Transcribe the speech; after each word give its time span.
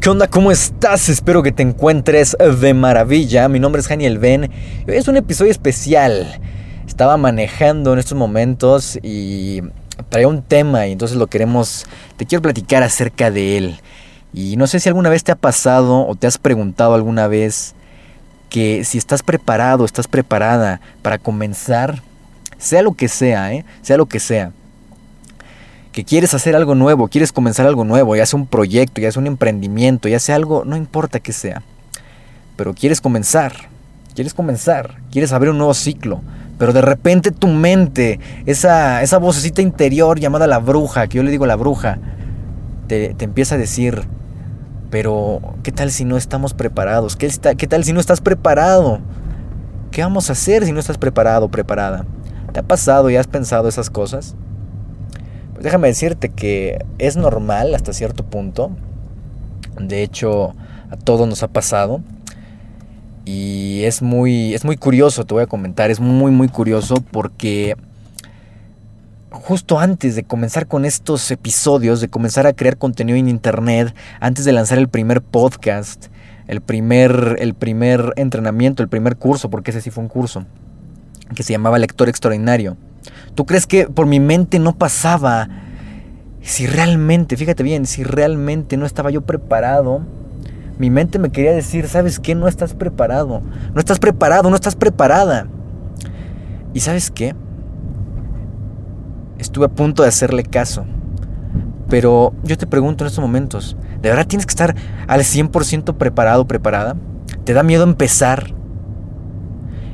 ¿Qué 0.00 0.08
onda? 0.08 0.28
¿Cómo 0.28 0.50
estás? 0.50 1.10
Espero 1.10 1.42
que 1.42 1.52
te 1.52 1.62
encuentres 1.62 2.34
de 2.58 2.72
maravilla. 2.72 3.50
Mi 3.50 3.60
nombre 3.60 3.80
es 3.80 3.88
Daniel 3.90 4.18
Ben 4.18 4.50
hoy 4.88 4.94
es 4.94 5.08
un 5.08 5.18
episodio 5.18 5.50
especial. 5.50 6.40
Estaba 6.88 7.18
manejando 7.18 7.92
en 7.92 7.98
estos 7.98 8.16
momentos 8.16 8.98
y 9.02 9.60
traía 10.08 10.26
un 10.26 10.40
tema 10.40 10.86
y 10.86 10.92
entonces 10.92 11.18
lo 11.18 11.26
queremos, 11.26 11.84
te 12.16 12.24
quiero 12.24 12.40
platicar 12.40 12.82
acerca 12.82 13.30
de 13.30 13.58
él. 13.58 13.80
Y 14.32 14.56
no 14.56 14.66
sé 14.66 14.80
si 14.80 14.88
alguna 14.88 15.10
vez 15.10 15.22
te 15.22 15.32
ha 15.32 15.36
pasado 15.36 16.06
o 16.06 16.14
te 16.14 16.26
has 16.26 16.38
preguntado 16.38 16.94
alguna 16.94 17.28
vez 17.28 17.74
que 18.48 18.84
si 18.84 18.96
estás 18.96 19.22
preparado, 19.22 19.84
estás 19.84 20.08
preparada 20.08 20.80
para 21.02 21.18
comenzar, 21.18 22.00
sea 22.56 22.80
lo 22.80 22.94
que 22.94 23.08
sea, 23.08 23.52
¿eh? 23.52 23.66
sea 23.82 23.98
lo 23.98 24.06
que 24.06 24.18
sea 24.18 24.52
que 26.00 26.04
quieres 26.06 26.32
hacer 26.32 26.56
algo 26.56 26.74
nuevo, 26.74 27.08
quieres 27.08 27.30
comenzar 27.30 27.66
algo 27.66 27.84
nuevo, 27.84 28.16
ya 28.16 28.24
sea 28.24 28.40
un 28.40 28.46
proyecto, 28.46 29.02
ya 29.02 29.12
sea 29.12 29.20
un 29.20 29.26
emprendimiento, 29.26 30.08
ya 30.08 30.18
sea 30.18 30.34
algo, 30.34 30.64
no 30.64 30.74
importa 30.74 31.20
qué 31.20 31.34
sea, 31.34 31.62
pero 32.56 32.72
quieres 32.72 33.02
comenzar, 33.02 33.52
quieres 34.14 34.32
comenzar, 34.32 34.96
quieres 35.10 35.34
abrir 35.34 35.50
un 35.50 35.58
nuevo 35.58 35.74
ciclo, 35.74 36.22
pero 36.58 36.72
de 36.72 36.80
repente 36.80 37.32
tu 37.32 37.48
mente, 37.48 38.18
esa, 38.46 39.02
esa 39.02 39.18
vocecita 39.18 39.60
interior 39.60 40.18
llamada 40.18 40.46
la 40.46 40.58
bruja, 40.58 41.06
que 41.06 41.18
yo 41.18 41.22
le 41.22 41.30
digo 41.30 41.44
la 41.44 41.56
bruja, 41.56 41.98
te, 42.86 43.14
empieza 43.22 43.56
a 43.56 43.58
decir, 43.58 44.04
pero 44.88 45.42
¿qué 45.62 45.70
tal 45.70 45.90
si 45.90 46.06
no 46.06 46.16
estamos 46.16 46.54
preparados? 46.54 47.14
¿Qué, 47.14 47.30
¿Qué 47.58 47.66
tal 47.66 47.84
si 47.84 47.92
no 47.92 48.00
estás 48.00 48.22
preparado? 48.22 49.00
¿Qué 49.90 50.00
vamos 50.00 50.30
a 50.30 50.32
hacer 50.32 50.64
si 50.64 50.72
no 50.72 50.80
estás 50.80 50.96
preparado 50.96 51.50
preparada? 51.50 52.06
¿Te 52.54 52.60
ha 52.60 52.62
pasado 52.62 53.10
y 53.10 53.16
has 53.16 53.26
pensado 53.26 53.68
esas 53.68 53.90
cosas? 53.90 54.34
Déjame 55.60 55.88
decirte 55.88 56.30
que 56.30 56.84
es 56.98 57.16
normal 57.16 57.74
hasta 57.74 57.92
cierto 57.92 58.24
punto. 58.24 58.70
De 59.78 60.02
hecho, 60.02 60.54
a 60.90 60.96
todos 60.96 61.28
nos 61.28 61.42
ha 61.42 61.48
pasado. 61.48 62.02
Y 63.24 63.82
es 63.84 64.02
muy, 64.02 64.54
es 64.54 64.64
muy 64.64 64.76
curioso, 64.76 65.24
te 65.24 65.34
voy 65.34 65.42
a 65.42 65.46
comentar, 65.46 65.90
es 65.90 66.00
muy, 66.00 66.32
muy 66.32 66.48
curioso 66.48 66.96
porque 67.12 67.76
justo 69.30 69.78
antes 69.78 70.16
de 70.16 70.24
comenzar 70.24 70.66
con 70.66 70.84
estos 70.84 71.30
episodios, 71.30 72.00
de 72.00 72.08
comenzar 72.08 72.46
a 72.46 72.54
crear 72.54 72.76
contenido 72.76 73.16
en 73.18 73.28
internet, 73.28 73.94
antes 74.18 74.44
de 74.44 74.52
lanzar 74.52 74.78
el 74.78 74.88
primer 74.88 75.22
podcast, 75.22 76.06
el 76.48 76.60
primer, 76.60 77.36
el 77.38 77.54
primer 77.54 78.14
entrenamiento, 78.16 78.82
el 78.82 78.88
primer 78.88 79.16
curso, 79.16 79.50
porque 79.50 79.70
ese 79.70 79.82
sí 79.82 79.90
fue 79.90 80.02
un 80.02 80.08
curso, 80.08 80.46
que 81.34 81.44
se 81.44 81.52
llamaba 81.52 81.78
Lector 81.78 82.08
Extraordinario 82.08 82.76
¿Tú 83.34 83.46
crees 83.46 83.66
que 83.66 83.86
por 83.86 84.06
mi 84.06 84.20
mente 84.20 84.58
no 84.58 84.76
pasaba? 84.76 85.48
Si 86.42 86.66
realmente, 86.66 87.36
fíjate 87.36 87.62
bien, 87.62 87.86
si 87.86 88.02
realmente 88.02 88.76
no 88.76 88.86
estaba 88.86 89.10
yo 89.10 89.22
preparado, 89.22 90.02
mi 90.78 90.88
mente 90.88 91.18
me 91.18 91.30
quería 91.30 91.52
decir, 91.52 91.86
¿sabes 91.88 92.18
qué? 92.18 92.34
No 92.34 92.48
estás 92.48 92.74
preparado. 92.74 93.42
No 93.74 93.78
estás 93.78 93.98
preparado, 93.98 94.48
no 94.48 94.56
estás 94.56 94.76
preparada. 94.76 95.46
¿Y 96.72 96.80
sabes 96.80 97.10
qué? 97.10 97.34
Estuve 99.38 99.66
a 99.66 99.68
punto 99.68 100.02
de 100.02 100.08
hacerle 100.08 100.42
caso. 100.42 100.86
Pero 101.88 102.32
yo 102.44 102.56
te 102.56 102.66
pregunto 102.66 103.04
en 103.04 103.08
estos 103.08 103.22
momentos, 103.22 103.76
¿de 104.00 104.08
verdad 104.08 104.26
tienes 104.26 104.46
que 104.46 104.52
estar 104.52 104.74
al 105.06 105.20
100% 105.20 105.94
preparado, 105.94 106.46
preparada? 106.46 106.96
¿Te 107.44 107.52
da 107.52 107.62
miedo 107.62 107.82
empezar? 107.82 108.54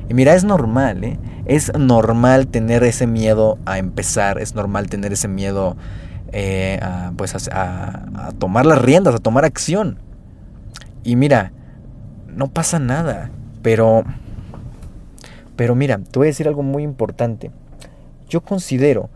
Y 0.09 0.15
mira, 0.15 0.35
es 0.35 0.45
normal, 0.45 1.03
¿eh? 1.03 1.19
Es 1.47 1.73
normal 1.79 2.49
tener 2.49 2.83
ese 2.85 3.07
miedo 3.07 3.59
a 3.67 3.79
empezar, 3.79 4.39
es 4.39 4.55
normal 4.55 4.89
tener 4.89 5.13
ese 5.13 5.29
miedo 5.29 5.77
eh, 6.33 6.79
a, 6.83 7.13
pues 7.17 7.35
a, 7.51 8.33
tomar 8.39 8.67
las 8.67 8.83
riendas, 8.83 9.15
a 9.15 9.19
tomar 9.19 9.45
acción. 9.45 9.99
Y 11.05 11.17
mira, 11.17 11.53
no 12.27 12.49
pasa 12.49 12.79
nada, 12.79 13.31
pero... 13.63 14.05
Pero 15.55 15.75
mira, 15.75 15.99
te 15.99 16.19
voy 16.19 16.27
a 16.27 16.31
decir 16.31 16.49
algo 16.49 16.63
muy 16.63 16.83
importante. 16.83 17.51
Yo 18.29 18.43
considero 18.43 19.09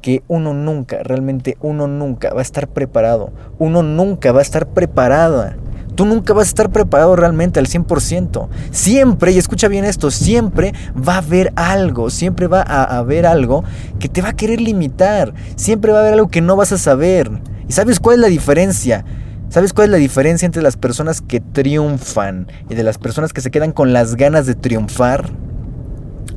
que 0.00 0.22
uno 0.28 0.54
nunca, 0.54 1.02
realmente 1.02 1.56
uno 1.60 1.88
nunca 1.88 2.32
va 2.32 2.38
a 2.38 2.42
estar 2.42 2.68
preparado. 2.68 3.32
Uno 3.58 3.82
nunca 3.82 4.30
va 4.30 4.38
a 4.38 4.42
estar 4.42 4.68
preparada 4.68 5.56
tú 5.98 6.06
nunca 6.06 6.32
vas 6.32 6.46
a 6.46 6.50
estar 6.50 6.70
preparado 6.70 7.16
realmente 7.16 7.58
al 7.58 7.66
100%. 7.66 8.48
Siempre, 8.70 9.32
y 9.32 9.38
escucha 9.38 9.66
bien 9.66 9.84
esto, 9.84 10.12
siempre 10.12 10.72
va 10.96 11.14
a 11.14 11.18
haber 11.18 11.52
algo, 11.56 12.08
siempre 12.08 12.46
va 12.46 12.62
a 12.62 12.98
haber 12.98 13.26
algo 13.26 13.64
que 13.98 14.08
te 14.08 14.22
va 14.22 14.28
a 14.28 14.32
querer 14.32 14.60
limitar, 14.60 15.34
siempre 15.56 15.90
va 15.90 15.98
a 15.98 16.00
haber 16.02 16.12
algo 16.12 16.28
que 16.28 16.40
no 16.40 16.54
vas 16.54 16.70
a 16.70 16.78
saber. 16.78 17.28
¿Y 17.68 17.72
sabes 17.72 17.98
cuál 17.98 18.14
es 18.14 18.20
la 18.20 18.28
diferencia? 18.28 19.04
¿Sabes 19.48 19.72
cuál 19.72 19.86
es 19.86 19.90
la 19.90 19.96
diferencia 19.96 20.46
entre 20.46 20.62
las 20.62 20.76
personas 20.76 21.20
que 21.20 21.40
triunfan 21.40 22.46
y 22.70 22.76
de 22.76 22.84
las 22.84 22.96
personas 22.96 23.32
que 23.32 23.40
se 23.40 23.50
quedan 23.50 23.72
con 23.72 23.92
las 23.92 24.14
ganas 24.14 24.46
de 24.46 24.54
triunfar? 24.54 25.32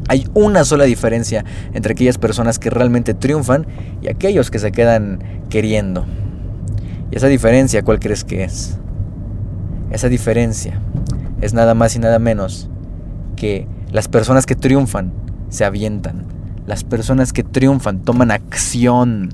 Hay 0.08 0.28
una 0.34 0.66
sola 0.66 0.86
diferencia 0.86 1.46
entre 1.76 1.92
aquellas 1.92 2.18
personas 2.18 2.58
que 2.58 2.72
realmente 2.72 3.14
triunfan 3.14 3.68
y 4.02 4.10
aquellos 4.10 4.50
que 4.50 4.58
se 4.58 4.72
quedan 4.72 5.20
queriendo. 5.52 6.08
¿Y 7.12 7.18
esa 7.18 7.28
diferencia 7.28 7.84
cuál 7.84 8.00
crees 8.00 8.24
que 8.24 8.44
es? 8.44 8.81
Esa 9.92 10.08
diferencia 10.08 10.80
es 11.42 11.54
nada 11.54 11.74
más 11.74 11.96
y 11.96 12.00
nada 12.00 12.20
menos 12.20 12.70
que 13.36 13.68
las 13.92 14.08
personas 14.08 14.46
que 14.46 14.56
triunfan 14.56 15.12
se 15.50 15.66
avientan. 15.66 16.26
Las 16.66 16.84
personas 16.84 17.34
que 17.34 17.44
triunfan 17.44 18.00
toman 18.00 18.32
acción. 18.32 19.30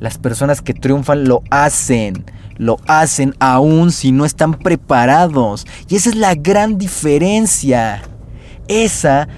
Las 0.00 0.18
personas 0.18 0.60
que 0.60 0.74
triunfan 0.74 1.24
lo 1.24 1.42
hacen. 1.50 2.24
Lo 2.56 2.78
hacen 2.86 3.34
aún 3.38 3.92
si 3.92 4.12
no 4.12 4.24
están 4.24 4.54
preparados. 4.54 5.66
Y 5.88 5.96
esa 5.96 6.10
es 6.10 6.16
la 6.16 6.34
gran 6.34 6.76
diferencia. 6.76 8.02
Esa 8.68 9.28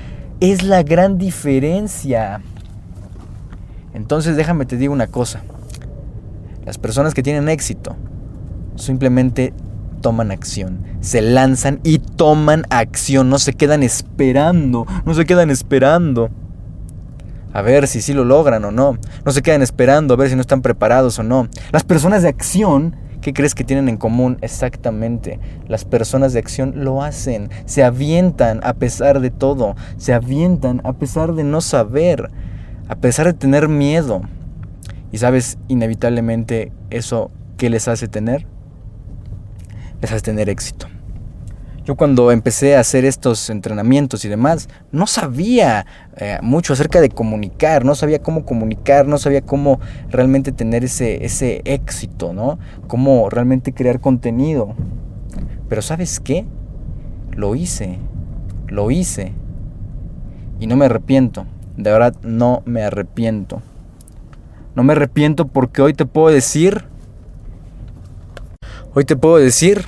es 0.40 0.62
la 0.62 0.82
gran 0.82 1.18
diferencia. 1.18 2.40
Entonces 3.94 4.36
déjame 4.36 4.66
te 4.66 4.76
digo 4.76 4.92
una 4.92 5.06
cosa. 5.06 5.42
Las 6.64 6.78
personas 6.78 7.14
que 7.14 7.22
tienen 7.22 7.48
éxito 7.48 7.96
simplemente 8.74 9.54
toman 10.06 10.30
acción, 10.30 10.84
se 11.00 11.20
lanzan 11.20 11.80
y 11.82 11.98
toman 11.98 12.62
acción, 12.70 13.28
no 13.28 13.40
se 13.40 13.54
quedan 13.54 13.82
esperando, 13.82 14.86
no 15.04 15.14
se 15.14 15.24
quedan 15.24 15.50
esperando. 15.50 16.30
A 17.52 17.60
ver 17.60 17.88
si 17.88 18.00
sí 18.00 18.12
lo 18.12 18.24
logran 18.24 18.64
o 18.64 18.70
no. 18.70 18.98
No 19.24 19.32
se 19.32 19.42
quedan 19.42 19.62
esperando 19.62 20.14
a 20.14 20.16
ver 20.16 20.28
si 20.28 20.36
no 20.36 20.42
están 20.42 20.62
preparados 20.62 21.18
o 21.18 21.24
no. 21.24 21.48
Las 21.72 21.82
personas 21.82 22.22
de 22.22 22.28
acción, 22.28 22.94
¿qué 23.20 23.32
crees 23.32 23.56
que 23.56 23.64
tienen 23.64 23.88
en 23.88 23.96
común? 23.96 24.38
Exactamente. 24.42 25.40
Las 25.66 25.84
personas 25.84 26.32
de 26.32 26.38
acción 26.38 26.84
lo 26.84 27.02
hacen. 27.02 27.50
Se 27.64 27.82
avientan 27.82 28.60
a 28.62 28.74
pesar 28.74 29.18
de 29.18 29.32
todo. 29.32 29.74
Se 29.96 30.14
avientan 30.14 30.82
a 30.84 30.92
pesar 30.92 31.34
de 31.34 31.42
no 31.42 31.60
saber. 31.60 32.30
A 32.86 32.94
pesar 32.94 33.26
de 33.26 33.32
tener 33.32 33.66
miedo. 33.66 34.20
Y 35.10 35.18
sabes, 35.18 35.58
inevitablemente, 35.66 36.70
eso, 36.90 37.32
¿qué 37.56 37.70
les 37.70 37.88
hace 37.88 38.06
tener? 38.06 38.46
Hace 40.12 40.22
tener 40.22 40.48
éxito. 40.48 40.86
Yo 41.84 41.94
cuando 41.94 42.32
empecé 42.32 42.74
a 42.74 42.80
hacer 42.80 43.04
estos 43.04 43.48
entrenamientos 43.48 44.24
y 44.24 44.28
demás, 44.28 44.68
no 44.90 45.06
sabía 45.06 45.86
eh, 46.16 46.38
mucho 46.42 46.72
acerca 46.72 47.00
de 47.00 47.10
comunicar, 47.10 47.84
no 47.84 47.94
sabía 47.94 48.20
cómo 48.20 48.44
comunicar, 48.44 49.06
no 49.06 49.18
sabía 49.18 49.42
cómo 49.42 49.78
realmente 50.10 50.50
tener 50.50 50.82
ese, 50.82 51.24
ese 51.24 51.62
éxito, 51.64 52.32
¿no? 52.32 52.58
Cómo 52.88 53.30
realmente 53.30 53.72
crear 53.72 54.00
contenido. 54.00 54.74
Pero 55.68 55.80
¿sabes 55.80 56.18
qué? 56.18 56.44
Lo 57.30 57.54
hice, 57.54 57.98
lo 58.66 58.90
hice. 58.90 59.32
Y 60.58 60.66
no 60.66 60.76
me 60.76 60.86
arrepiento, 60.86 61.46
de 61.76 61.92
verdad 61.92 62.16
no 62.22 62.62
me 62.64 62.82
arrepiento. 62.82 63.62
No 64.74 64.82
me 64.82 64.94
arrepiento 64.94 65.46
porque 65.46 65.82
hoy 65.82 65.94
te 65.94 66.04
puedo 66.04 66.34
decir 66.34 66.84
Hoy 68.98 69.04
te 69.04 69.14
puedo 69.14 69.36
decir 69.36 69.84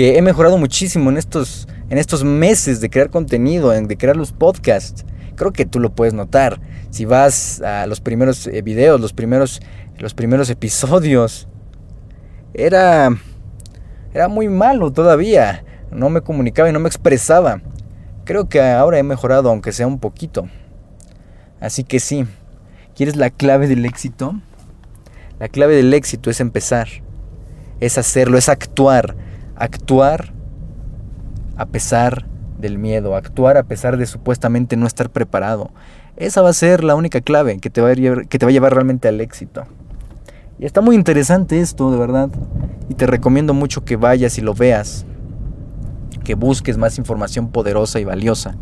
que 0.00 0.16
he 0.16 0.22
mejorado 0.22 0.56
muchísimo 0.56 1.10
en 1.10 1.18
estos, 1.18 1.68
en 1.90 1.98
estos 1.98 2.24
meses 2.24 2.80
de 2.80 2.88
crear 2.88 3.10
contenido, 3.10 3.68
de 3.68 3.96
crear 3.98 4.16
los 4.16 4.32
podcasts. 4.32 5.04
Creo 5.36 5.52
que 5.52 5.66
tú 5.66 5.78
lo 5.78 5.94
puedes 5.94 6.14
notar. 6.14 6.58
Si 6.88 7.04
vas 7.04 7.60
a 7.60 7.86
los 7.86 8.00
primeros 8.00 8.46
eh, 8.46 8.62
videos, 8.62 8.98
los 8.98 9.12
primeros, 9.12 9.60
los 9.98 10.14
primeros 10.14 10.48
episodios, 10.48 11.48
era, 12.54 13.10
era 14.14 14.28
muy 14.28 14.48
malo 14.48 14.90
todavía. 14.90 15.66
No 15.90 16.08
me 16.08 16.22
comunicaba 16.22 16.70
y 16.70 16.72
no 16.72 16.80
me 16.80 16.88
expresaba. 16.88 17.60
Creo 18.24 18.48
que 18.48 18.62
ahora 18.62 18.98
he 18.98 19.02
mejorado, 19.02 19.50
aunque 19.50 19.70
sea 19.70 19.86
un 19.86 19.98
poquito. 19.98 20.48
Así 21.60 21.84
que 21.84 22.00
sí, 22.00 22.24
¿quieres 22.96 23.16
la 23.16 23.28
clave 23.28 23.68
del 23.68 23.84
éxito? 23.84 24.40
La 25.38 25.48
clave 25.48 25.76
del 25.76 25.92
éxito 25.92 26.30
es 26.30 26.40
empezar 26.40 26.88
es 27.80 27.98
hacerlo, 27.98 28.38
es 28.38 28.48
actuar. 28.48 29.16
Actuar 29.60 30.32
a 31.56 31.66
pesar 31.66 32.26
del 32.58 32.78
miedo, 32.78 33.14
actuar 33.14 33.58
a 33.58 33.64
pesar 33.64 33.98
de 33.98 34.06
supuestamente 34.06 34.78
no 34.78 34.86
estar 34.86 35.10
preparado. 35.10 35.70
Esa 36.16 36.40
va 36.40 36.48
a 36.48 36.54
ser 36.54 36.82
la 36.82 36.94
única 36.94 37.20
clave 37.20 37.58
que 37.58 37.68
te 37.68 37.82
va 37.82 37.90
a 37.90 37.92
llevar, 37.92 38.26
que 38.26 38.38
te 38.38 38.46
va 38.46 38.50
a 38.50 38.52
llevar 38.54 38.72
realmente 38.72 39.08
al 39.08 39.20
éxito. 39.20 39.66
Y 40.58 40.64
está 40.64 40.80
muy 40.80 40.96
interesante 40.96 41.60
esto, 41.60 41.90
de 41.90 41.98
verdad. 41.98 42.30
Y 42.88 42.94
te 42.94 43.06
recomiendo 43.06 43.52
mucho 43.52 43.84
que 43.84 43.96
vayas 43.96 44.38
y 44.38 44.40
lo 44.40 44.54
veas. 44.54 45.04
Que 46.24 46.34
busques 46.34 46.78
más 46.78 46.96
información 46.96 47.48
poderosa 47.48 48.00
y 48.00 48.04
valiosa. 48.04 48.56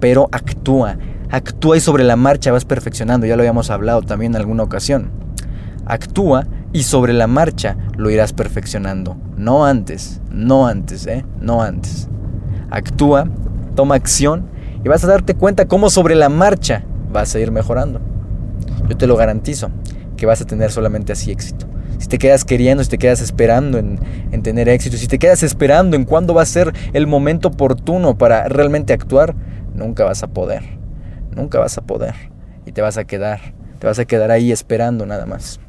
Pero 0.00 0.28
actúa. 0.32 0.98
Actúa 1.30 1.78
y 1.78 1.80
sobre 1.80 2.04
la 2.04 2.16
marcha 2.16 2.52
vas 2.52 2.66
perfeccionando. 2.66 3.26
Ya 3.26 3.36
lo 3.36 3.42
habíamos 3.42 3.70
hablado 3.70 4.02
también 4.02 4.32
en 4.32 4.36
alguna 4.36 4.64
ocasión. 4.64 5.10
Actúa 5.86 6.46
y 6.72 6.82
sobre 6.82 7.12
la 7.12 7.26
marcha 7.26 7.76
lo 7.96 8.10
irás 8.10 8.32
perfeccionando. 8.32 9.16
No 9.36 9.64
antes, 9.64 10.20
no 10.30 10.66
antes, 10.66 11.06
¿eh? 11.06 11.24
No 11.40 11.62
antes. 11.62 12.08
Actúa, 12.70 13.28
toma 13.74 13.94
acción 13.94 14.48
y 14.84 14.88
vas 14.88 15.04
a 15.04 15.08
darte 15.08 15.34
cuenta 15.34 15.66
cómo 15.66 15.90
sobre 15.90 16.14
la 16.14 16.28
marcha 16.28 16.84
vas 17.12 17.34
a 17.34 17.40
ir 17.40 17.50
mejorando. 17.50 18.00
Yo 18.88 18.96
te 18.96 19.06
lo 19.06 19.16
garantizo 19.16 19.70
que 20.16 20.26
vas 20.26 20.40
a 20.40 20.44
tener 20.44 20.70
solamente 20.70 21.12
así 21.12 21.30
éxito. 21.30 21.66
Si 21.98 22.06
te 22.06 22.18
quedas 22.18 22.44
queriendo, 22.44 22.84
si 22.84 22.90
te 22.90 22.98
quedas 22.98 23.20
esperando 23.20 23.78
en, 23.78 23.98
en 24.30 24.42
tener 24.42 24.68
éxito, 24.68 24.96
si 24.96 25.08
te 25.08 25.18
quedas 25.18 25.42
esperando 25.42 25.96
en 25.96 26.04
cuándo 26.04 26.34
va 26.34 26.42
a 26.42 26.46
ser 26.46 26.72
el 26.92 27.06
momento 27.06 27.48
oportuno 27.48 28.16
para 28.16 28.48
realmente 28.48 28.92
actuar, 28.92 29.34
nunca 29.74 30.04
vas 30.04 30.22
a 30.22 30.28
poder. 30.28 30.62
Nunca 31.34 31.58
vas 31.58 31.76
a 31.78 31.82
poder. 31.82 32.14
Y 32.66 32.72
te 32.72 32.82
vas 32.82 32.98
a 32.98 33.04
quedar. 33.04 33.40
Te 33.78 33.86
vas 33.86 33.98
a 33.98 34.04
quedar 34.04 34.30
ahí 34.30 34.52
esperando 34.52 35.06
nada 35.06 35.26
más. 35.26 35.60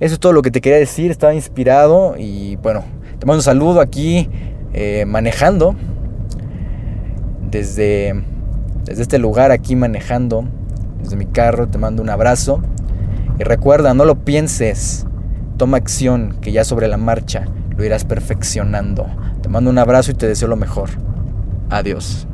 Eso 0.00 0.14
es 0.14 0.20
todo 0.20 0.32
lo 0.32 0.40
que 0.40 0.50
te 0.50 0.62
quería 0.62 0.78
decir. 0.78 1.10
Estaba 1.10 1.34
inspirado 1.34 2.14
y 2.18 2.56
bueno, 2.56 2.84
te 3.18 3.26
mando 3.26 3.38
un 3.40 3.42
saludo 3.42 3.80
aquí 3.80 4.30
eh, 4.72 5.04
manejando. 5.06 5.76
Desde, 7.50 8.14
desde 8.84 9.02
este 9.02 9.18
lugar 9.18 9.50
aquí 9.50 9.76
manejando. 9.76 10.44
Desde 11.02 11.16
mi 11.16 11.26
carro 11.26 11.68
te 11.68 11.76
mando 11.76 12.02
un 12.02 12.08
abrazo. 12.08 12.62
Y 13.38 13.44
recuerda, 13.44 13.92
no 13.92 14.06
lo 14.06 14.24
pienses. 14.24 15.06
Toma 15.58 15.76
acción 15.76 16.38
que 16.40 16.52
ya 16.52 16.64
sobre 16.64 16.88
la 16.88 16.96
marcha 16.96 17.44
lo 17.76 17.84
irás 17.84 18.04
perfeccionando. 18.04 19.06
Te 19.42 19.50
mando 19.50 19.70
un 19.70 19.78
abrazo 19.78 20.10
y 20.10 20.14
te 20.14 20.26
deseo 20.26 20.48
lo 20.48 20.56
mejor. 20.56 20.88
Adiós. 21.68 22.26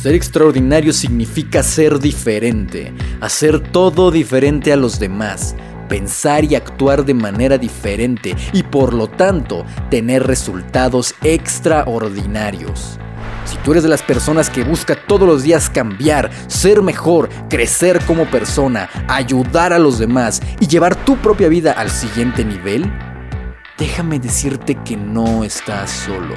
Ser 0.00 0.14
extraordinario 0.14 0.94
significa 0.94 1.62
ser 1.62 1.98
diferente, 1.98 2.94
hacer 3.20 3.60
todo 3.60 4.10
diferente 4.10 4.72
a 4.72 4.76
los 4.76 4.98
demás, 4.98 5.54
pensar 5.90 6.42
y 6.42 6.54
actuar 6.54 7.04
de 7.04 7.12
manera 7.12 7.58
diferente 7.58 8.34
y 8.54 8.62
por 8.62 8.94
lo 8.94 9.08
tanto 9.08 9.66
tener 9.90 10.26
resultados 10.26 11.14
extraordinarios. 11.22 12.98
Si 13.44 13.58
tú 13.58 13.72
eres 13.72 13.82
de 13.82 13.90
las 13.90 14.02
personas 14.02 14.48
que 14.48 14.64
busca 14.64 14.96
todos 14.96 15.28
los 15.28 15.42
días 15.42 15.68
cambiar, 15.68 16.30
ser 16.46 16.80
mejor, 16.80 17.28
crecer 17.50 18.00
como 18.06 18.24
persona, 18.24 18.88
ayudar 19.06 19.74
a 19.74 19.78
los 19.78 19.98
demás 19.98 20.40
y 20.60 20.66
llevar 20.66 20.96
tu 21.04 21.18
propia 21.18 21.48
vida 21.48 21.72
al 21.72 21.90
siguiente 21.90 22.42
nivel, 22.42 22.90
déjame 23.76 24.18
decirte 24.18 24.76
que 24.82 24.96
no 24.96 25.44
estás 25.44 25.90
solo. 25.90 26.36